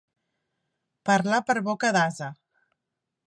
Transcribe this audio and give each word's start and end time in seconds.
Parlar 1.09 1.41
per 1.49 1.57
boca 1.69 1.93
d'ase. 1.97 2.31